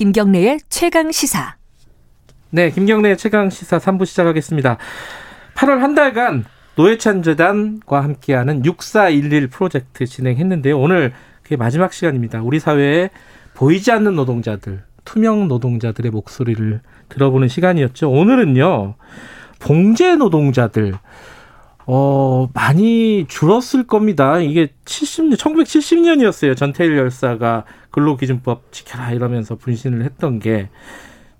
[0.00, 1.56] 김경래의 최강 시사.
[2.48, 4.78] 네, 김경래의 최강 시사 3부 시작하겠습니다.
[5.54, 10.80] 8월 한 달간 노회찬 재단과 함께하는 6411 프로젝트 진행했는데요.
[10.80, 11.12] 오늘
[11.42, 12.40] 그게 마지막 시간입니다.
[12.40, 13.10] 우리 사회에
[13.52, 16.80] 보이지 않는 노동자들, 투명 노동자들의 목소리를
[17.10, 18.10] 들어보는 시간이었죠.
[18.10, 18.94] 오늘은요.
[19.58, 20.94] 봉제 노동자들
[21.84, 24.38] 어, 많이 줄었을 겁니다.
[24.38, 26.56] 이게 70년, 1970년이었어요.
[26.56, 30.68] 전태일 열사가 근로기준법 지켜라 이러면서 분신을 했던 게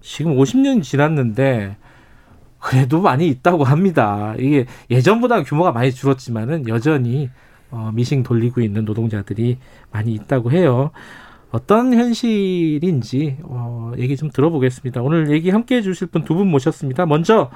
[0.01, 1.77] 지금 50년이 지났는데
[2.59, 4.35] 그래도 많이 있다고 합니다.
[4.39, 7.31] 이게 예전보다 규모가 많이 줄었지만은 여전히
[7.71, 9.59] 어, 미싱 돌리고 있는 노동자들이
[9.93, 10.91] 많이 있다고 해요.
[11.53, 15.03] 어떤 현실인지 어, 얘기 좀 들어보겠습니다.
[15.03, 17.07] 오늘 얘기 함께 해주실 분 두 분 모셨습니다.
[17.07, 17.51] 먼저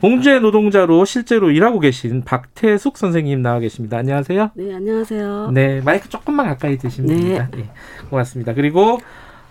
[0.00, 3.98] 봉제 노동자로 실제로 일하고 계신 박태숙 선생님 나와 계십니다.
[3.98, 4.50] 안녕하세요.
[4.54, 5.50] 네, 안녕하세요.
[5.52, 7.16] 네, 마이크 조금만 가까이 드시면 네.
[7.16, 7.48] 됩니다.
[7.56, 7.70] 네,
[8.10, 8.52] 고맙습니다.
[8.52, 8.98] 그리고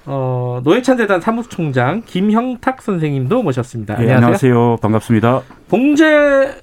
[0.05, 3.95] 어, 노회찬 재단 사무총장 김형탁 선생님도 모셨습니다.
[3.95, 4.25] 네, 안녕하세요.
[4.25, 4.77] 안녕하세요.
[4.81, 5.41] 반갑습니다.
[5.67, 6.61] 봉제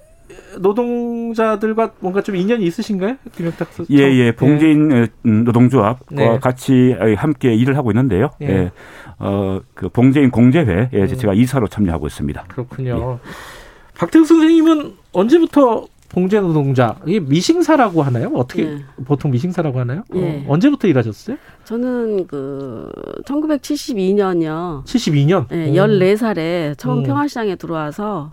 [0.60, 3.16] 노동자들과 뭔가 좀 인연이 있으신가요?
[3.34, 4.32] 김영탁 선 예, 예.
[4.32, 5.06] 봉제인 네.
[5.22, 6.38] 노동조합과 네.
[6.38, 8.30] 같이 함께 일을 하고 있는데요.
[8.42, 8.48] 예.
[8.48, 8.70] 예.
[9.18, 11.06] 어, 그 봉제인 공제회에 음.
[11.08, 12.44] 제가 이사로 참여하고 있습니다.
[12.48, 13.18] 그렇군요.
[13.24, 13.61] 예.
[13.94, 18.30] 박태우 선생님은 언제부터 봉제 노동자 이게 미싱사라고 하나요?
[18.34, 18.84] 어떻게 예.
[19.06, 20.02] 보통 미싱사라고 하나요?
[20.14, 20.44] 예.
[20.46, 21.38] 어, 언제부터 일하셨어요?
[21.64, 22.90] 저는 그
[23.24, 24.84] 1972년이요.
[24.84, 25.46] 72년?
[25.52, 27.02] 예, 14살에 처음 음.
[27.04, 28.32] 평화시장에 들어와서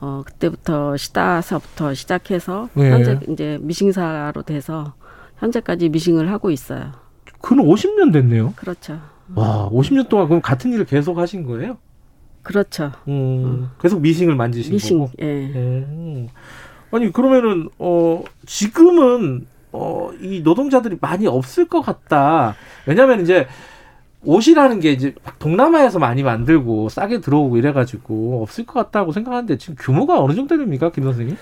[0.00, 2.90] 어 그때부터 시다서부터 시작해서 네.
[2.90, 4.94] 현재 이제 미싱사로 돼서
[5.38, 6.92] 현재까지 미싱을 하고 있어요.
[7.40, 8.54] 그는 50년 됐네요.
[8.56, 9.00] 그렇죠.
[9.34, 11.78] 와, 50년 동안 그럼 같은 일을 계속 하신 거예요?
[12.42, 12.92] 그렇죠.
[13.08, 15.10] 음, 계속 미싱을 만지신 미싱, 거고.
[15.20, 15.24] 예.
[15.24, 16.28] 음.
[16.90, 22.56] 아니 그러면은 어 지금은 어이 노동자들이 많이 없을 것 같다.
[22.86, 23.46] 왜냐하면 이제
[24.24, 30.20] 옷이라는 게 이제 동남아에서 많이 만들고 싸게 들어오고 이래가지고 없을 것 같다고 생각하는데 지금 규모가
[30.20, 31.36] 어느 정도 됩니까, 김 선생님?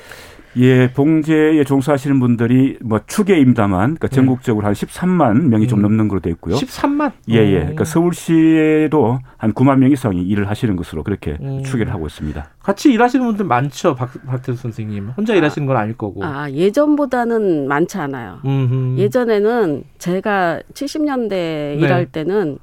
[0.56, 4.14] 예, 봉제에 종사하시는 분들이 뭐 추계입니다만 그러니까 네.
[4.14, 5.68] 전국적으로 한 13만 명이 음.
[5.68, 6.56] 좀 넘는 걸로 되어 있고요.
[6.56, 7.12] 13만?
[7.30, 7.58] 예, 예.
[7.60, 11.62] 그러니까 서울시에도 한 9만 명 이상이 일을 하시는 것으로 그렇게 음.
[11.62, 12.48] 추계를 하고 있습니다.
[12.62, 15.10] 같이 일하시는 분들 많죠, 박, 박태수 선생님.
[15.16, 16.24] 혼자 아, 일하시는 건 아닐 거고.
[16.24, 18.40] 아, 예전보다는 많지 않아요.
[18.44, 18.98] 음흠.
[18.98, 21.76] 예전에는 제가 70년대 네.
[21.78, 22.58] 일할 때는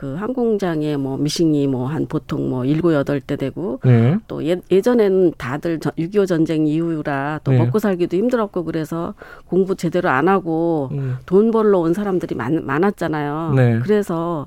[0.00, 4.16] 그 항공장에 뭐 미싱이 뭐 한 보통 뭐 일곱 여덟 대 되고 네.
[4.28, 7.58] 또 예, 예전에는 다들 6.25 전쟁 이후라 또 네.
[7.58, 9.14] 먹고 살기도 힘들었고 그래서
[9.46, 11.18] 공부 제대로 안 하고 음.
[11.26, 13.52] 돈 벌러 온 사람들이 많, 많았잖아요.
[13.56, 13.78] 네.
[13.82, 14.46] 그래서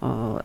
[0.00, 0.38] 어.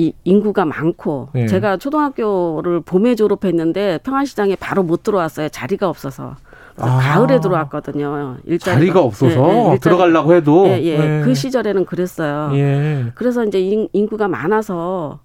[0.00, 1.48] 이 인구가 많고 네.
[1.48, 6.36] 제가 초등학교를 봄에 졸업했는데 평안시장에 바로 못 들어왔어요 자리가 없어서
[6.80, 6.98] 아.
[6.98, 8.36] 가을에 들어왔거든요.
[8.44, 8.78] 일자리가.
[8.78, 10.98] 자리가 없어서 예, 예, 들어가려고 해도 예, 예.
[10.98, 11.22] 네.
[11.24, 12.50] 그 시절에는 그랬어요.
[12.54, 13.06] 예.
[13.14, 15.20] 그래서 이제 인, 인구가 많아서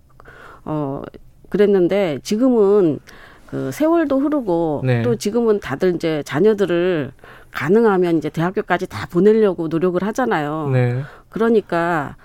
[0.65, 1.01] 어
[1.49, 2.99] 그랬는데 지금은
[3.47, 5.01] 그 세월도 흐르고 네.
[5.03, 7.11] 또 지금은 다들 이제 자녀들을
[7.51, 10.69] 가능하면 이제 대학교까지 다 보내려고 노력을 하잖아요.
[10.73, 11.01] 네.
[11.29, 12.15] 그러니까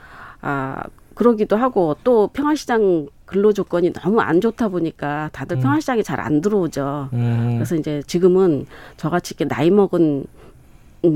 [0.41, 0.83] 아
[1.15, 5.61] 그러기도 하고 또 평화시장 근로 조건이 너무 안 좋다 보니까 다들 음.
[5.61, 7.11] 평화시장에 잘 안 들어오죠.
[7.13, 7.53] 음.
[7.55, 8.67] 그래서 이제 지금은
[8.97, 10.25] 저같이 이렇게 나이 먹은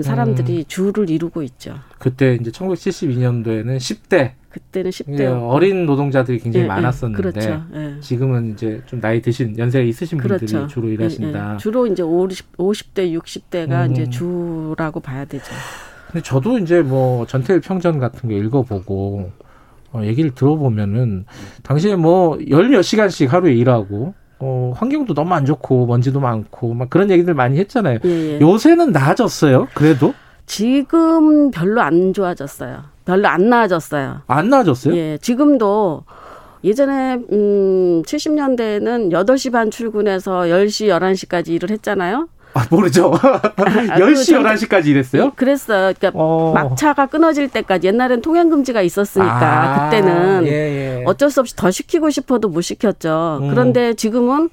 [0.00, 0.64] 사람들이 음.
[0.68, 1.74] 주를 이루고 있죠.
[1.98, 7.64] 그때 이제 1972년도에는 10대 그때는 10대 예, 어린 노동자들이 굉장히 예, 예 많았었는데 예, 그렇죠.
[7.74, 8.00] 예.
[8.00, 10.46] 지금은 이제 좀 나이 드신 연세가 있으신 그렇죠.
[10.46, 11.56] 분들이 주로 예, 일하신다.
[11.56, 13.92] 주로 이제 50, 50대, 60대가 음.
[13.92, 15.52] 이제 주라고 봐야 되죠.
[16.06, 19.32] 근데 저도 이제 뭐 전태일 평전 같은 거 읽어보고
[19.92, 21.26] 어, 얘기를 들어보면은
[21.62, 26.90] 당시에 뭐 열 몇 시간씩 하루에 일하고 어, 환경도 너무 안 좋고 먼지도 많고 막
[26.90, 27.98] 그런 얘기들 많이 했잖아요.
[28.04, 28.40] 예, 예.
[28.40, 29.68] 요새는 나아졌어요.
[29.74, 30.14] 그래도
[30.46, 32.82] 지금 별로 안 좋아졌어요.
[33.04, 34.22] 별로 안 나아졌어요.
[34.26, 34.94] 안 나아졌어요?
[34.96, 35.18] 예.
[35.20, 36.04] 지금도
[36.64, 42.28] 예전에 음 70년대에는 8시 반 출근해서 10시 11시까지 일을 했잖아요.
[42.54, 43.10] 아, 모르죠.
[43.12, 45.32] 10시, 아, 11시까지 일했어요?
[45.34, 45.92] 그랬어요.
[45.98, 46.52] 그러니까 어.
[46.54, 51.04] 막차가 끊어질 때까지 옛날엔 통행금지가 있었으니까 아, 그때는 예, 예.
[51.06, 53.38] 어쩔 수 없이 더 시키고 싶어도 못 시켰죠.
[53.42, 53.48] 음.
[53.50, 54.50] 그런데 지금은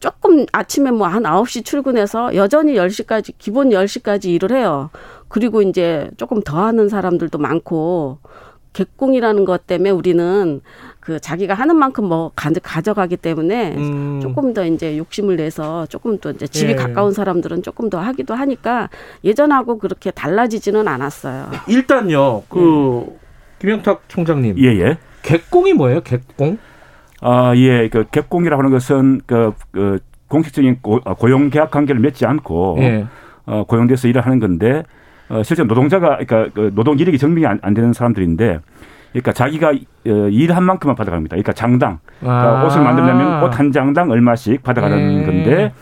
[0.00, 4.90] 조금 아침에 뭐 한 9시 출근해서 여전히 10시까지 기본 10시까지 일을 해요.
[5.28, 8.18] 그리고 이제 조금 더 하는 사람들도 많고
[8.72, 10.60] 개공이라는 것 때문에 우리는
[11.02, 14.20] 그 자기가 하는 만큼 뭐 가져가기 때문에 음.
[14.22, 16.76] 조금 더 이제 욕심을 내서 조금 더 이제 집이 예.
[16.76, 18.88] 가까운 사람들은 조금 더 하기도 하니까
[19.24, 21.50] 예전하고 그렇게 달라지지는 않았어요.
[21.66, 23.18] 일단요, 그 예.
[23.58, 24.56] 김영탁 총장님.
[24.58, 24.98] 예, 예.
[25.22, 26.02] 객공이 뭐예요?
[26.02, 26.58] 객공?
[27.20, 27.88] 아, 예.
[27.88, 31.00] 그 객공이라고 하는 것은 그, 그 공식적인 고,
[31.30, 33.06] 용 계약 관계를 맺지 않고 예.
[33.44, 34.84] 어, 고용돼서 일을 하는 건데
[35.28, 38.60] 어, 실제 노동자가 그러니까 그 노동 이력이 증명이 안, 안 되는 사람들인데
[39.12, 41.34] 그러니까 자기가 어, 일한 만큼만 받아갑니다.
[41.34, 42.64] 그러니까 장당 그러니까 아.
[42.66, 45.26] 옷을 만들려면 옷 한 장당 얼마씩 받아가는 네.
[45.26, 45.72] 건데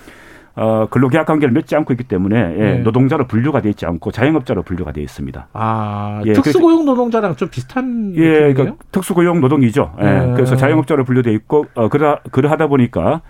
[0.56, 2.79] 어, 근로계약 관계를 맺지 않고 있기 때문에 예, 네.
[2.81, 5.47] 노동자로 분류가 돼 있지 않고 자영업자로 분류가 돼 있습니다.
[5.53, 9.94] 아, 예, 특수고용 노동자랑 좀 비슷한 예, 그러니까 특수고용 노동이죠.
[10.00, 10.32] 예, 네.
[10.35, 13.23] 그래서 자영업자로 분류돼 있고 어, 그러 그러하다 보니까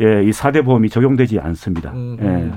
[0.00, 1.90] 예, 이 사대 보험이 적용되지 않습니다.
[1.92, 2.18] 음.
[2.20, 2.52] 예.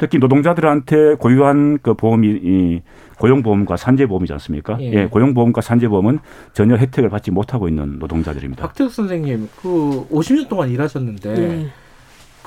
[0.00, 2.82] 특히 노동자들한테 고유한 그 보험이 이
[3.18, 4.78] 고용보험과 산재보험이지 않습니까?
[4.80, 4.92] 예.
[4.92, 5.06] 예.
[5.06, 6.20] 고용보험과 산재보험은
[6.54, 8.62] 전혀 혜택을 받지 못하고 있는 노동자들입니다.
[8.62, 11.66] 박태욱 선생님, 그 50년 동안 일하셨는데 예.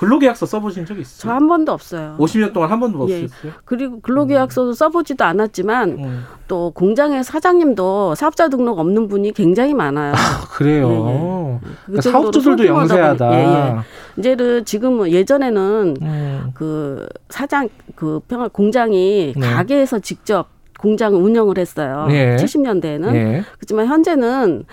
[0.03, 1.19] 근로계약서 써보신 적 있어요?
[1.21, 2.15] 저 한 번도 없어요.
[2.19, 3.23] 50년 동안 한 번도 예.
[3.23, 3.51] 없었어요?
[3.65, 4.73] 그리고 근로계약서도 음.
[4.73, 6.23] 써보지도 않았지만 음.
[6.47, 10.13] 또 공장의 사장님도 사업자 등록 없는 분이 굉장히 많아요.
[10.13, 10.89] 아, 그래요.
[10.89, 11.59] 예, 예.
[11.63, 13.33] 그 그러니까 사업주들도 영세하다.
[13.33, 13.75] 예, 예.
[14.17, 16.51] 이제는 지금은 예전에는 음.
[16.53, 19.53] 그 사장 그 평화 공장이 네.
[19.53, 20.47] 가게에서 직접
[20.79, 22.07] 공장을 운영을 했어요.
[22.11, 22.35] 예.
[22.35, 23.15] 70년대에는.
[23.15, 23.43] 예.
[23.57, 24.65] 그렇지만 현재는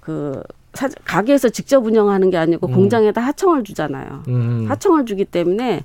[0.00, 0.42] 그
[0.78, 2.72] 사, 가게에서 직접 운영하는 게 아니고 음.
[2.72, 4.22] 공장에다 하청을 주잖아요.
[4.28, 4.66] 음.
[4.68, 5.82] 하청을 주기 때문에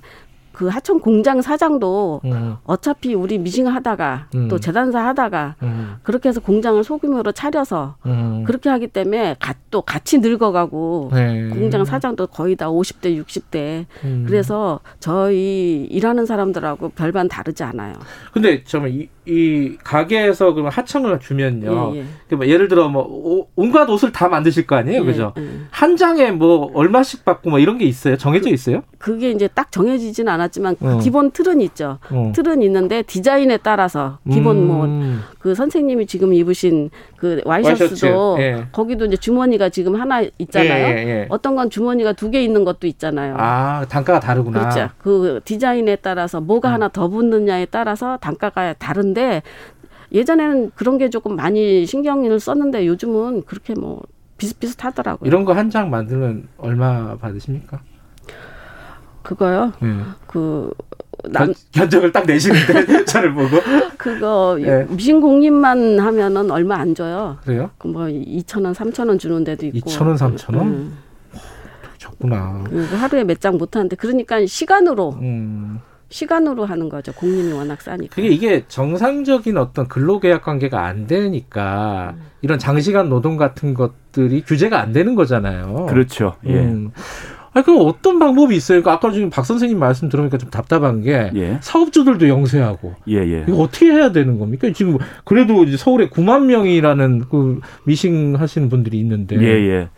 [0.52, 2.54] 그 하청 공장 사장도 음.
[2.62, 4.46] 어차피 우리 미싱 하다가 음.
[4.46, 5.96] 또 재단사 하다가 음.
[6.04, 8.44] 그렇게 해서 공장을 소규모로 차려서 음.
[8.46, 11.48] 그렇게 하기 때문에 가, 또 같이 늙어가고 네.
[11.48, 14.24] 공장 사장도 거의 다 50대 60대 음.
[14.28, 17.94] 그래서 저희 일하는 사람들하고 별반 다르지 않아요.
[18.32, 21.92] 근데 잠깐 이, 이 가게에서 그럼 하청을 주면요.
[21.94, 22.04] 예, 예.
[22.28, 25.32] 그뭐 예를 들어 뭐 오, 온갖 옷을 다 만드실 거 아니에요, 예, 그죠?
[25.38, 25.48] 예.
[25.70, 28.18] 한 장에 뭐 얼마씩 받고 뭐 이런 게 있어요?
[28.18, 28.82] 정해져 그, 있어요?
[28.98, 30.98] 그, 게 이제 딱 정해지진 않았지만 어.
[31.02, 31.98] 기본 틀은 있죠.
[32.10, 32.32] 어.
[32.34, 35.22] 틀은 있는데 디자인에 따라서 기본 뭐 음.
[35.38, 38.66] 뭐그 선생님이 지금 입으신 그 와이셔츠도 예.
[38.72, 40.86] 거기도 이제 주머니가 지금 하나 있잖아요.
[40.86, 43.36] 예, 예, 어떤 건 주머니가 두 개 있는 것도 있잖아요.
[43.38, 44.58] 아 단가가 다르구나.
[44.58, 44.90] 그렇죠.
[44.98, 46.74] 그 디자인에 따라서 뭐가 음.
[46.74, 49.13] 하나 더 붙느냐에 따라서 단가가 다른.
[49.14, 49.42] 있는데
[50.12, 54.02] 예전에는 그런 게 조금 많이 신경을 썼는데 요즘은 그렇게 뭐
[54.36, 55.26] 비슷비슷하더라고요.
[55.26, 57.80] 이런 거 한 장 만들면 얼마 받으십니까?
[59.22, 59.72] 그거요?
[59.80, 59.88] 네.
[60.26, 60.70] 그
[61.30, 63.56] 난, 견적을 딱 내시는데 저를 보고
[63.96, 64.84] 그거 네.
[64.90, 67.38] 미신공립만 하면은 얼마 안 줘요.
[67.44, 67.70] 그래요?
[67.78, 69.88] 그뭐 2천 원, 3천 원 주는 데도 있고.
[69.90, 70.66] 2천 원, 3천 원?
[70.66, 70.98] 음.
[71.96, 72.64] 적구나.
[73.00, 75.80] 하루에 몇 장 못 하는데 그러니까 시간으로 음.
[76.14, 77.12] 시간으로 하는 거죠.
[77.12, 78.14] 공임이 워낙 싸니까.
[78.14, 82.22] 그게 이게 정상적인 어떤 근로계약 관계가 안 되니까 음.
[82.40, 85.86] 이런 장시간 노동 같은 것들이 규제가 안 되는 거잖아요.
[85.88, 86.36] 그렇죠.
[86.46, 86.54] 예.
[86.54, 86.92] 음.
[87.52, 88.80] 아니, 그럼 어떤 방법이 있어요?
[88.80, 91.58] 그러니까 아까 지금 박 선생님 말씀 들으니까 좀 답답한 게 예.
[91.60, 93.44] 사업주들도 영세하고 예, 예.
[93.48, 94.70] 이거 어떻게 해야 되는 겁니까?
[94.72, 99.88] 지금 그래도 이제 서울에 9만 명이라는 그 미싱 하시는 분들이 있는데 예, 예.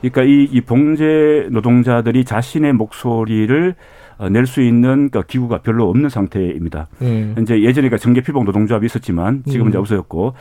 [0.00, 6.08] 그러니까 이, 이 봉제 노동자들이 자신의 목소리를 어, 낼 수 있는 그 기구가 별로 없는
[6.08, 6.88] 상태입니다.
[7.02, 7.34] 음.
[7.40, 9.68] 이제 예전에 그 정계피복 노동조합이 있었지만 지금은 음.
[9.70, 10.34] 이제 없어졌고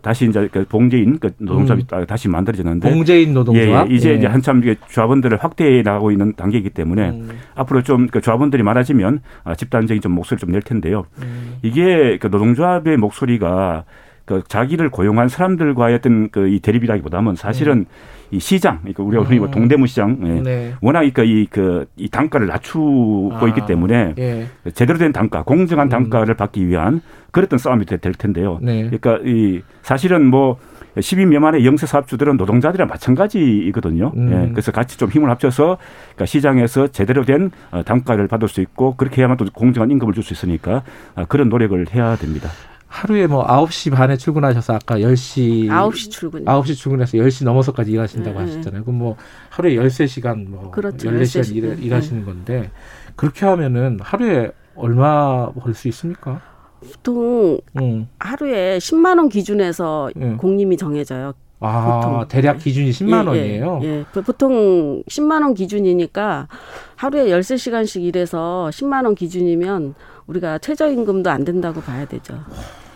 [0.00, 2.06] 다시 이제 그 봉제인 그 노동조합이 음.
[2.06, 3.96] 다시 만들어졌는데 봉제인 노동조합 예, 예.
[3.96, 4.14] 이제 예.
[4.14, 7.30] 이제 한참 이게 조합원들을 확대해 나가고 있는 단계이기 때문에 음.
[7.56, 11.04] 앞으로 좀 그 조합원들이 많아지면 아, 집단적인 좀 목소리를 좀 낼 텐데요.
[11.20, 11.56] 음.
[11.62, 13.84] 이게 그 노동조합의 목소리가
[14.28, 17.86] 그 자기를 고용한 사람들과의 어떤 그 이 대립이라기보다는 사실은 음.
[18.30, 19.50] 이 시장, 그러니까 우리가 흔히 뭐 음.
[19.50, 20.40] 동대문 시장, 예.
[20.42, 20.74] 네.
[20.82, 24.46] 워낙 그러니까 이 그 이 단가를 낮추고 아, 있기 때문에 예.
[24.74, 25.88] 제대로 된 단가, 공정한 음.
[25.88, 28.58] 단가를 받기 위한 그랬던 싸움이 될 텐데요.
[28.60, 28.82] 네.
[28.90, 30.58] 그러니까 이 사실은 뭐
[30.96, 34.12] 10인 미만의 영세 사업주들은 노동자들이랑 마찬가지이거든요.
[34.16, 34.30] 음.
[34.32, 35.78] 예, 그래서 같이 좀 힘을 합쳐서
[36.14, 40.22] 그러니까 시장에서 제대로 된 어, 단가를 받을 수 있고 그렇게 해야만 또 공정한 임금을 줄
[40.22, 40.82] 수 있으니까
[41.14, 42.50] 어, 그런 노력을 해야 됩니다.
[42.88, 48.46] 하루에 뭐 9시 반에 출근하셔서 아까 10시 9시 출근 9시 출근해서 10시 넘어서까지 일하신다고 네.
[48.46, 48.82] 하셨잖아요.
[48.84, 49.16] 그럼 뭐
[49.50, 51.10] 하루에 13시간 뭐 그렇죠.
[51.10, 51.82] 14시간 일, 네.
[51.82, 52.70] 일하시는 건데
[53.14, 56.40] 그렇게 하면은 하루에 얼마 벌 수 있습니까?
[56.80, 58.08] 보통 음.
[58.20, 60.36] 하루에 10만 원 기준에서 음.
[60.38, 61.32] 공임이 정해져요.
[61.60, 62.28] 아, 보통.
[62.28, 63.80] 대략 기준이 10만 예, 원이에요?
[63.82, 64.04] 예, 예.
[64.22, 66.46] 보통 10만 원 기준이니까
[66.94, 69.94] 하루에 13시간씩 일해서 10만 원 기준이면
[70.28, 72.38] 우리가 최저임금도 안 된다고 봐야 되죠.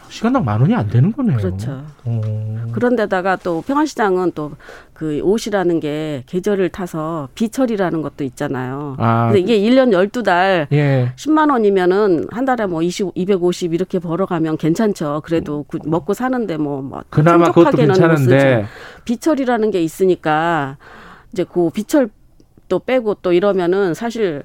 [0.08, 1.38] 시간당 만 원이 안 되는 거네요.
[1.38, 1.84] 그렇죠.
[2.04, 2.20] 오.
[2.72, 4.52] 그런데다가 또 평안시장은 또
[5.02, 8.94] 그 옷이라는 게 계절을 타서 비철이라는 것도 있잖아요.
[9.00, 9.32] 아.
[9.32, 11.12] 근데 이게 1년 12달 예.
[11.16, 15.22] 10만 원이면은 한 달에 뭐 20, 250 이렇게 벌어가면 괜찮죠.
[15.24, 18.66] 그래도 그 먹고 사는데 뭐, 뭐 그나마 그것도 괜찮은데
[19.04, 20.76] 비철이라는 게 있으니까
[21.32, 22.08] 이제 그 비철
[22.68, 24.44] 또 빼고 또 이러면은 사실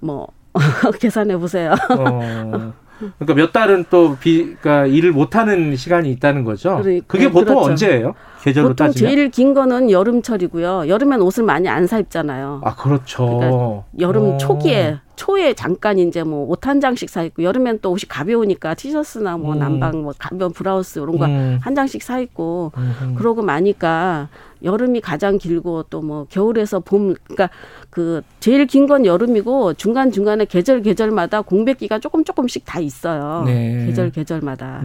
[0.00, 0.26] 뭐
[1.00, 1.74] 계산해 보세요.
[1.98, 2.72] 어.
[3.18, 6.78] 그러니까 몇 달은 또 비, 그러니까 일을 못 하는 시간이 있다는 거죠.
[6.82, 7.70] 그래, 그게 네, 보통 그렇죠.
[7.70, 8.14] 언제예요?
[8.42, 9.10] 계절로 보통 따지면?
[9.10, 10.86] 제일 긴 거는 여름철이고요.
[10.88, 12.60] 여름엔 옷을 많이 안 사 입잖아요.
[12.64, 13.26] 아, 그렇죠.
[13.26, 14.34] 그러니까 여름 오.
[14.34, 14.36] 어.
[14.38, 19.36] 초기에 초에 잠깐 이제 뭐 옷 한 장씩 사 입고 여름엔 또 옷이 가벼우니까 티셔츠나
[19.36, 19.58] 뭐 음.
[19.60, 21.74] 난방 뭐 가벼운 브라우스 이런 거한 음.
[21.76, 23.14] 장씩 사 입고 음.
[23.16, 24.28] 그러고 마니까
[24.64, 27.50] 여름이 가장 길고 또 뭐 겨울에서 봄 그러니까
[27.90, 33.44] 그 제일 긴 건 여름이고 중간 중간에 계절 계절마다 공백기가 조금 조금씩 다 있어요.
[33.46, 33.86] 네.
[33.86, 34.82] 계절 계절마다.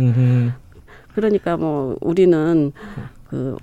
[1.15, 2.71] 그러니까 뭐 우리는
[3.29, 3.57] 그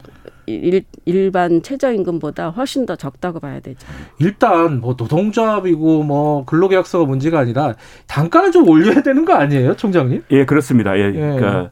[0.46, 3.86] 일, 일반 최저임금보다 훨씬 더 적다고 봐야 되죠.
[4.18, 7.74] 일단 뭐 노동조합이고 뭐 근로계약서가 문제가 아니라
[8.06, 10.24] 단가를 좀 올려야 되는 거 아니에요, 총장님?
[10.30, 10.98] 예, 그렇습니다.
[10.98, 11.12] 예, 예.
[11.12, 11.70] 그러니까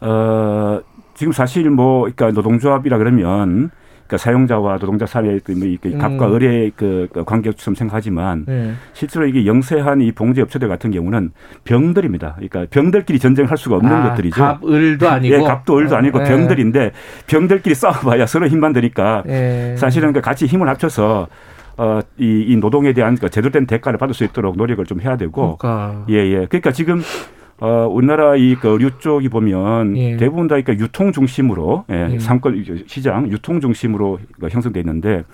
[0.00, 0.80] 어
[1.14, 3.70] 지금 사실 뭐 그러니까 노동조합이라 그러면
[4.06, 6.34] 그러니까 사용자와 노동자 사이의 그뭐 이렇게 갑과 음.
[6.34, 8.72] 을의 그, 그 관계처럼 생각하지만 네.
[8.92, 11.30] 실제로 이게 영세한 이 봉제 업체들 같은 경우는
[11.64, 12.34] 병들입니다.
[12.34, 14.36] 그러니까 병들끼리 전쟁할 수가 없는 아, 것들이죠.
[14.40, 15.34] 갑, 을도 아니고.
[15.34, 16.24] 예, 갑도 을도 아니고 네.
[16.24, 16.92] 병들인데
[17.26, 19.76] 병들끼리 싸워봐야 서로 힘만 드니까 네.
[19.76, 21.28] 사실은 그 같이 힘을 합쳐서
[21.76, 25.16] 어, 이, 이 노동에 대한 그 제대로 된 대가를 받을 수 있도록 노력을 좀 해야
[25.16, 25.56] 되고.
[25.56, 26.04] 그러니까.
[26.10, 26.46] 예, 예.
[26.46, 27.02] 그러니까 지금
[27.64, 30.16] 어, 우리나라 이그 의류 쪽이 보면 예.
[30.18, 32.18] 대부분 다 그러니까 유통 중심으로 예, 예.
[32.18, 34.18] 상권 시장 유통 중심으로
[34.50, 35.24] 형성돼 있는데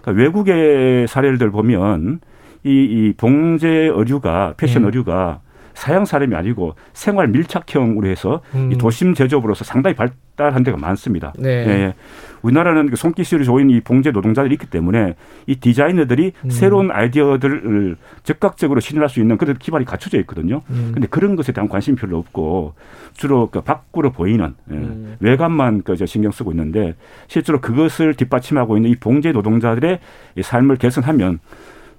[0.00, 2.20] 그러니까 외국의 사례들 보면
[2.62, 4.86] 이, 이 봉제 의류가 패션 예.
[4.86, 5.40] 의류가
[5.74, 8.72] 사양 사람이 아니고 생활 밀착형으로 해서 음.
[8.72, 11.32] 이 도심 제조업으로서 상당히 발달한 데가 많습니다.
[11.38, 11.50] 네.
[11.50, 11.94] 예.
[12.42, 15.14] 우리나라는 그 손기술이 좋은 이 봉제 노동자들이 있기 때문에
[15.46, 16.50] 이 디자이너들이 음.
[16.50, 20.62] 새로운 아이디어들을 적극적으로 실현할 수 있는 그런 기반이 갖춰져 있거든요.
[20.70, 20.90] 음.
[20.92, 22.74] 근데 그런 것에 대한 관심이 별로 없고
[23.14, 24.74] 주로 그 밖으로 보이는 예.
[24.74, 25.16] 음.
[25.20, 26.94] 외관만 그 신경 쓰고 있는데
[27.26, 29.98] 실제로 그것을 뒷받침하고 있는 이 봉제 노동자들의
[30.40, 31.40] 삶을 개선하면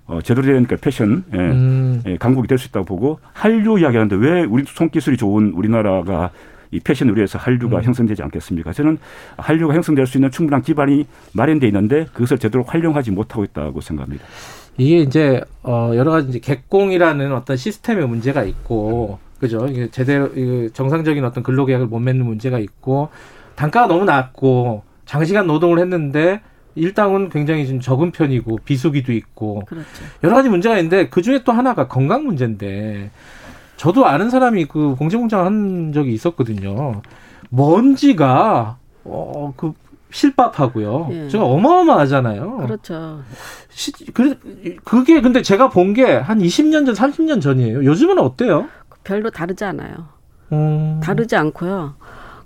[0.07, 2.01] 어, 제대로 된그 패션 예, 음.
[2.05, 6.29] 예, 강국이 될 수 있다고 보고 한류 이야기하는데 왜 우리 손기술이 좋은 우리나라가
[6.71, 7.83] 이 패션 의료에서 한류가 음.
[7.83, 8.73] 형성되지 않겠습니까?
[8.73, 8.97] 저는
[9.37, 14.25] 한류가 형성될 수 있는 충분한 기반이 마련돼 있는데 그것을 제대로 활용하지 못하고 있다고 생각합니다.
[14.77, 19.67] 이게 이제 어 여러 가지 이제 객공이라는 어떤 시스템의 문제가 있고 그죠?
[19.67, 20.29] 이게 제대로
[20.73, 23.09] 정상적인 어떤 근로계약을 못 맺는 문제가 있고
[23.55, 26.41] 단가가 너무 낮고 장시간 노동을 했는데
[26.75, 29.87] 일당은 굉장히 좀 적은 편이고 비수기도 있고 그렇죠.
[30.23, 33.11] 여러 가지 문제가 있는데 그 중에 또 하나가 건강 문제인데
[33.77, 37.01] 저도 아는 사람이 그 공제공장을 한 적이 있었거든요.
[37.49, 39.73] 먼지가 어그
[40.11, 41.09] 실밥하고요.
[41.11, 41.27] 예.
[41.29, 42.57] 제가 어마어마하잖아요.
[42.57, 43.19] 그렇죠.
[43.69, 44.39] 시, 그,
[44.85, 47.83] 그게 근데 제가 본 게 한 20년 전, 30년 전이에요.
[47.83, 48.67] 요즘은 어때요?
[49.03, 50.07] 별로 다르지 않아요.
[50.53, 50.99] 음.
[51.03, 51.95] 다르지 않고요.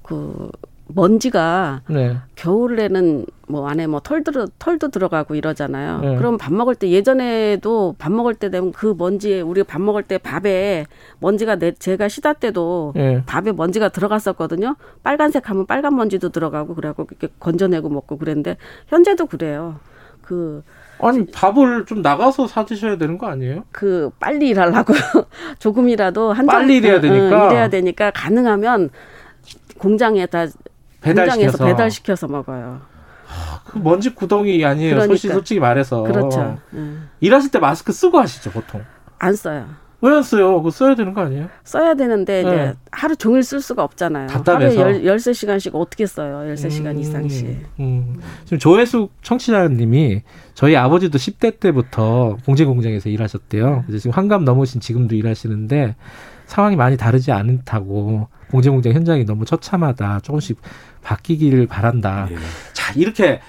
[0.02, 0.50] 그
[0.94, 2.18] 먼지가 네.
[2.36, 6.00] 겨울에는 뭐 안에 뭐 털도 털도 들어가고 이러잖아요.
[6.02, 6.16] 네.
[6.18, 10.18] 그럼 밥 먹을 때 예전에도 밥 먹을 때 되면 그 먼지에 우리가 밥 먹을 때
[10.18, 10.86] 밥에
[11.20, 13.24] 먼지가 내 제가 시다 때도 네.
[13.26, 14.76] 밥에 먼지가 들어갔었거든요.
[15.04, 19.80] 빨간색 하면 빨간 먼지도 들어가고 그래갖고 이렇게 건져내고 먹고 그랬는데 현재도 그래요.
[20.22, 20.64] 그
[21.00, 23.64] 아니 밥을 좀 나가서 사 드셔야 되는 거 아니에요?
[23.72, 24.94] 그 빨리 일하려고
[25.60, 28.90] 조금이라도 한 빨리 일해야 되니까 응, 일해야 되니까 가능하면
[29.78, 30.48] 공장에다
[31.02, 32.82] 배달시켜서 배달시켜서 먹어요.
[33.66, 34.96] 그 먼지 구덩이 아니에요.
[34.96, 35.08] 그러니까.
[35.08, 36.04] 솔직히, 솔직히 말해서.
[36.04, 36.58] 그렇죠.
[36.74, 37.10] 음.
[37.20, 38.82] 일하실 때 마스크 쓰고 하시죠, 보통.
[39.20, 39.68] 안 써요.
[40.02, 40.56] 왜 안 써요?
[40.58, 41.50] 그거 써야 되는 거 아니에요?
[41.66, 42.50] 써야 되는데 네.
[42.50, 44.28] 이제 하루 종일 쓸 수가 없잖아요.
[44.28, 44.80] 답답해서.
[44.82, 46.54] 하루에 13시간씩 어떻게 써요?
[46.56, 47.66] 13시간 음, 이상씩.
[47.82, 48.16] 음.
[48.46, 53.84] 지금 조혜숙 청취자님이 저희 아버지도 10대 때부터 봉제 공장에서 일하셨대요.
[53.98, 55.98] 지금 환갑 넘으신 지금도 일하시는데
[56.46, 60.22] 상황이 많이 다르지 않다고 봉제 공장 현장이 너무 처참하다.
[60.22, 60.60] 조금씩
[61.02, 62.28] 바뀌기를 바란다.
[62.32, 62.36] 예.
[62.74, 63.40] 자, 이렇게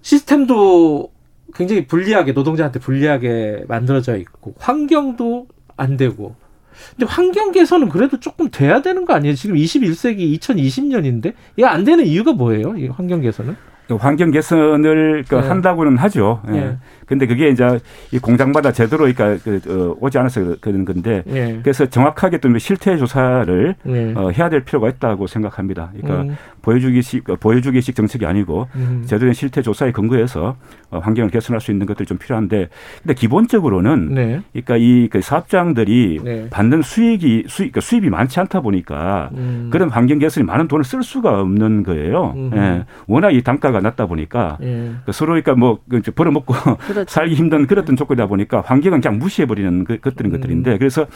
[0.00, 1.10] 시스템도
[1.54, 5.46] 굉장히 불리하게 노동자한테 불리하게 만들어져 있고 환경도
[5.76, 6.34] 안 되고
[6.96, 9.34] 근데 환경 개선은 그래도 조금 돼야 되는 거 아니에요?
[9.34, 12.76] 지금 21세기 2020년인데 이게 안 되는 이유가 뭐예요?
[12.76, 13.54] 이 환경 개선은?
[13.98, 15.40] 환경 개선을 그 네.
[15.46, 16.42] 한다고는 하죠.
[16.48, 16.52] 예.
[16.52, 16.76] 네.
[17.06, 17.78] 근데 그게 이제
[18.10, 21.60] 이 공장마다 제대로 그러니까 그, 어, 오지 않아서 그런 건데 네.
[21.62, 24.14] 그래서 정확하게 또 실태 조사를 네.
[24.16, 25.90] 어, 해야 될 필요가 있다고 생각합니다.
[25.92, 26.36] 그러니까 음.
[26.62, 29.02] 보여주기식 어, 보여주기식 정책이 아니고 음.
[29.06, 30.56] 제대로 된 실태 조사에 근거해서
[30.90, 32.68] 어, 환경을 개선할 수 있는 것들이 좀 필요한데
[33.02, 34.40] 근데 기본적으로는 네.
[34.52, 36.50] 그러니까 이그 사업장들이 네.
[36.50, 39.68] 받는 수익이 수익 그러니까 수입이 많지 않다 보니까 음.
[39.72, 42.34] 그런 환경 개선에 많은 돈을 쓸 수가 없는 거예요.
[42.54, 42.84] 예.
[43.06, 44.92] 워낙 이 단가가 낮다 보니까 예.
[45.04, 46.54] 그 서로 그러니까 뭐그 벌어먹고
[46.92, 47.10] 그렇죠.
[47.10, 50.36] 살기 힘든 그랬던 조건이다 보니까 환경은 그냥 무시해버리는 그, 것들인 음.
[50.36, 51.06] 것들인데 그래서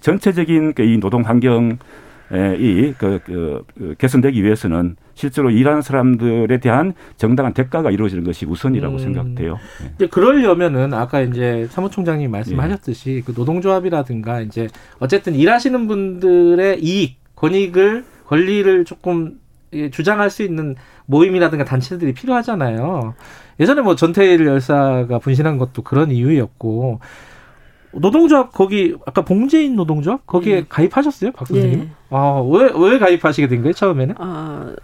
[0.00, 1.78] 전체적인 그이 노동 환경
[2.32, 8.94] 이 그, 그, 그 개선되기 위해서는 실제로 일하는 사람들에 대한 정당한 대가가 이루어지는 것이 우선이라고
[8.94, 8.98] 음.
[8.98, 9.58] 생각돼요.
[9.82, 9.92] 네.
[9.94, 13.22] 이제 그러려면은 아까 이제 사무총장님 말씀하셨듯이 네.
[13.24, 19.38] 그 노동조합이라든가 이제 어쨌든 일하시는 분들의 이익, 권익을 권리를 조금
[19.90, 20.76] 주장할 수 있는
[21.06, 23.14] 모임이라든가 단체들이 필요하잖아요.
[23.60, 27.00] 예전에 뭐 전태일 열사가 분신한 것도 그런 이유였고
[27.92, 30.66] 노동조합 거기 아까 봉제인 노동조합 거기에 네.
[30.68, 31.80] 가입하셨어요, 박 선생님?
[31.80, 31.88] 네.
[32.10, 34.14] 아왜왜 왜 가입하시게 된 거예요 처음에는?
[34.18, 34.74] 아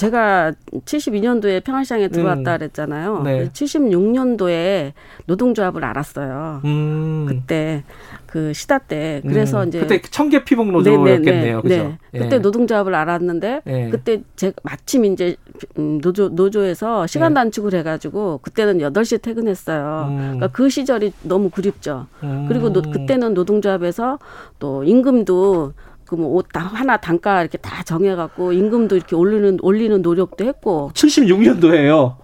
[0.00, 0.52] 제가
[0.86, 2.58] 72년도에 평화시장에 들어왔다 음.
[2.58, 3.22] 그랬잖아요.
[3.22, 3.50] 네.
[3.50, 4.92] 76년도에
[5.26, 6.62] 노동조합을 알았어요.
[6.64, 7.26] 음.
[7.28, 7.84] 그때
[8.24, 9.68] 그 시다 때 그래서 음.
[9.68, 11.60] 이제 그때 청계 피복 노조였겠네요.
[11.64, 12.18] 네, 네, 네.
[12.18, 13.90] 그때 노동조합을 알았는데 예.
[13.90, 15.36] 그때 제가 마침 이제
[15.78, 17.34] 음, 노조 노조에서 시간 예.
[17.34, 20.06] 단축을 해가지고 그때는 8시에 퇴근했어요.
[20.08, 20.16] 음.
[20.16, 22.06] 그러니까 그 시절이 너무 그립죠.
[22.22, 22.46] 음.
[22.48, 24.18] 그리고 노, 그때는 노동조합에서
[24.58, 25.74] 또 임금도
[26.10, 30.90] 그뭐옷 하나 단가 이렇게 다 정해갖고 임금도 이렇게 올리는 올리는 노력도 했고.
[30.94, 32.16] 76년도에요.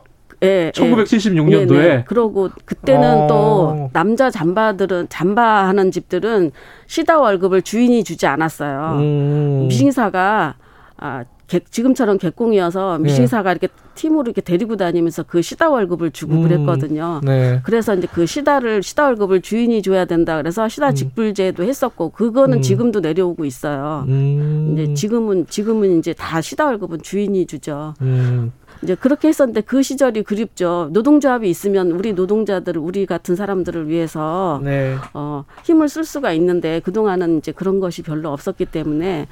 [0.42, 1.76] 예, 1976년도에.
[1.76, 2.04] 예, 네.
[2.04, 3.26] 그러고 그때는 어.
[3.28, 6.50] 또 남자 잠바들은 잠바하는 집들은
[6.88, 8.98] 시다 월급을 주인이 주지 않았어요.
[8.98, 9.66] 음.
[9.68, 10.56] 미싱사가
[10.96, 13.58] 아 지금처럼 개공이어서 미싱사가 네.
[13.60, 17.20] 이렇게 팀으로 이렇게 데리고 다니면서 그 시다 월급을 주고 음, 그랬거든요.
[17.24, 17.60] 네.
[17.64, 20.36] 그래서 이제 그 시다를 시다 월급을 주인이 줘야 된다.
[20.36, 20.94] 그래서 시다 음.
[20.94, 22.62] 직불제도 했었고 그거는 음.
[22.62, 24.04] 지금도 내려오고 있어요.
[24.08, 24.72] 음.
[24.72, 27.94] 이제 지금은 지금은 이제 다 시다 월급은 주인이 주죠.
[28.02, 28.52] 음.
[28.82, 30.90] 이제 그렇게 했었는데 그 시절이 그립죠.
[30.92, 34.96] 노동조합이 있으면 우리 노동자들, 우리 같은 사람들을 위해서 네.
[35.14, 39.28] 어, 힘을 쓸 수가 있는데 그 동안은 이제 그런 것이 별로 없었기 때문에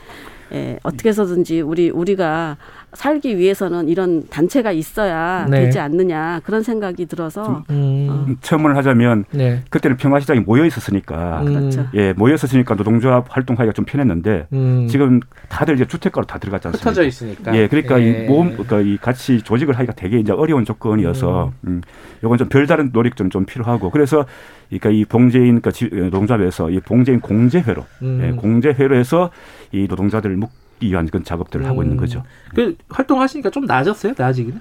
[0.53, 2.57] 예, 어떻게 해서든지 우리 우리가
[2.95, 5.65] 살기 위해서는 이런 단체가 있어야 네.
[5.65, 8.07] 되지 않느냐 그런 생각이 들어서 음.
[8.11, 8.27] 어.
[8.41, 9.63] 첨언을 하자면 네.
[9.71, 11.47] 그때는 평화시장이 모여 있었으니까 음.
[11.47, 11.87] 그렇죠.
[11.95, 14.87] 예 모여 있었으니까 노동조합 활동하기가 좀 편했는데 음.
[14.89, 16.91] 지금 다들 이제 주택가로 다 들어갔지 않습니까?
[16.91, 18.25] 흩어져 있으니까 예 그러니까 예.
[18.25, 21.69] 이 모험 그러니까 이 같이 조직을 하기가 되게 이제 어려운 조건이어서 음.
[21.69, 21.83] 음.
[22.23, 24.25] 이건 좀 별다른 노력 좀, 좀 필요하고 그래서
[24.69, 28.21] 그러니까 이 봉제인 그 노동조합에서 이 봉제인 공제회로 음.
[28.23, 29.31] 예, 공제회로 해서
[29.73, 31.71] 이 노동자들을 묶 기 위한 그런 작업들을 음.
[31.71, 32.01] 하고 있는 음.
[32.01, 32.23] 거죠.
[32.55, 34.15] 그 활동하시니까 좀 나아졌어요?
[34.17, 34.61] 나아지기는?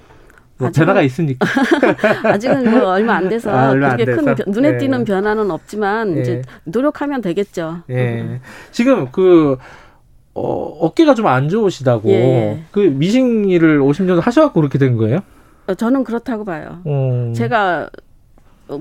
[0.59, 1.45] 뭐 변화가 있으니까
[2.23, 4.77] 아직은 뭐 얼마 안 돼서 아, 그렇게 큰 눈에 예.
[4.77, 6.21] 띄는 변화는 없지만 예.
[6.21, 7.79] 이제 노력하면 되겠죠.
[7.89, 8.21] 예.
[8.21, 8.39] 음.
[8.71, 9.57] 지금 그
[10.35, 12.63] 어, 어깨가 좀 안 좋으시다고 예.
[12.71, 15.19] 그 미싱 일을 50년 하셔갖고 그렇게 된 거예요?
[15.67, 16.81] 어, 저는 그렇다고 봐요.
[16.85, 17.33] 음.
[17.33, 17.89] 제가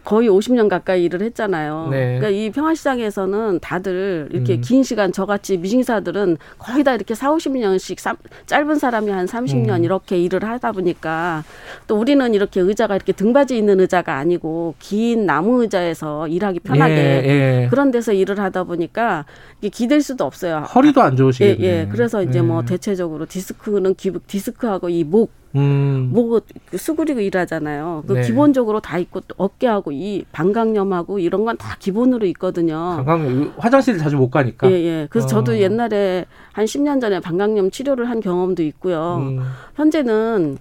[0.05, 1.89] 거의 50년 가까이 일을 했잖아요.
[1.91, 2.19] 네.
[2.19, 4.61] 그러니까 이 평화시장에서는 다들 이렇게 음.
[4.61, 9.85] 긴 시간 저같이 미싱사들은 거의 다 이렇게 4, 50년씩 사, 짧은 사람이 한 30년 음.
[9.85, 11.45] 이렇게 일을 하다 보니까
[11.87, 17.63] 또 우리는 이렇게 의자가 이렇게 등받이 있는 의자가 아니고 긴 나무 의자에서 일하기 편하게 예,
[17.63, 17.69] 예.
[17.71, 19.25] 그런 데서 일을 하다 보니까
[19.61, 20.59] 이게 기댈 수도 없어요.
[20.75, 21.59] 허리도 안 좋으시겠네.
[21.61, 21.89] 예, 예.
[21.91, 22.67] 그래서 이제 뭐 예.
[22.67, 26.11] 대체적으로 디스크는 기, 디스크하고 이목 음.
[26.13, 26.41] 뭐
[26.75, 28.05] 수그리고 일하잖아요.
[28.07, 28.23] 그 네.
[28.23, 33.03] 기본적으로 다 있고 어깨하고 이 방광염하고 이런 건 다 기본으로 있거든요.
[33.05, 34.71] 방광염 화장실 자주 못 가니까.
[34.71, 35.07] 예, 예.
[35.11, 35.29] 그래서 어.
[35.29, 39.17] 저도 옛날에 한 10년 전에 방광염 치료를 한 경험도 있고요.
[39.21, 39.41] 음.
[39.77, 40.57] 현재는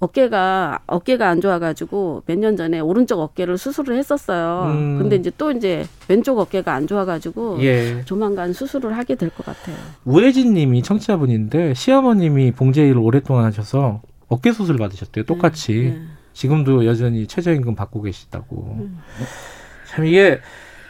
[0.00, 4.70] 어깨가 어깨가 안 좋아가지고 몇 년 전에 오른쪽 어깨를 수술을 했었어요.
[4.72, 4.98] 음.
[4.98, 8.02] 근데 이제 또 이제 왼쪽 어깨가 안 좋아가지고 예.
[8.06, 9.76] 조만간 수술을 하게 될 것 같아요.
[10.06, 14.00] 우혜진님이 청취자분인데 시어머님이 봉제일을 오랫동안 하셔서
[14.30, 15.24] 어깨 수술 받으셨대요.
[15.24, 15.72] 똑같이.
[15.74, 16.02] 네, 네.
[16.32, 18.78] 지금도 여전히 최저임금 받고 계시다고.
[18.78, 18.98] 음.
[19.88, 20.40] 참 이게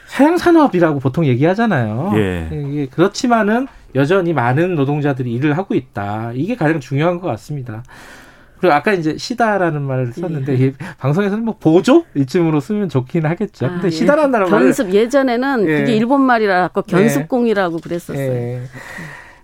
[0.06, 2.12] 사양산업이라고 보통 얘기하잖아요.
[2.16, 2.48] 예.
[2.52, 6.32] 이게 그렇지만은 여전히 많은 노동자들이 일을 하고 있다.
[6.34, 7.82] 이게 가장 중요한 것 같습니다.
[8.58, 10.72] 그리고 아까 이제 시다라는 말을 썼는데 예.
[10.98, 13.66] 방송에서는 뭐 보조 이쯤으로 쓰면 좋긴 하겠죠.
[13.66, 13.90] 아, 근데 예.
[13.90, 15.80] 시다라는 말 견습 예전에는 예.
[15.80, 18.60] 그게 일본 말이라고 견습공이라고 그랬었어요.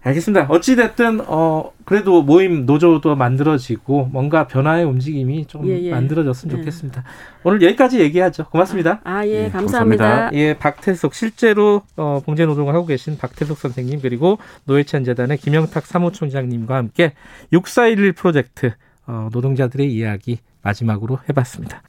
[0.06, 0.08] 예.
[0.08, 0.46] 알겠습니다.
[0.48, 5.90] 어찌됐든, 어, 그래도 모임 노조도 만들어지고 뭔가 변화의 움직임이 좀 예, 예.
[5.90, 6.60] 만들어졌으면 예.
[6.60, 7.02] 좋겠습니다.
[7.42, 8.46] 오늘 여기까지 얘기하죠.
[8.50, 9.00] 고맙습니다.
[9.04, 10.04] 아, 예, 예 감사합니다.
[10.04, 10.30] 감사합니다.
[10.40, 17.12] 예, 박태석, 실제로, 어, 봉제노동을 하고 계신 박태석 선생님, 그리고 노회찬 재단의 김영탁 사무총장님과 함께
[17.52, 18.72] 6411 프로젝트,
[19.06, 21.82] 어, 노동자들의 이야기 마지막으로 해봤습니다.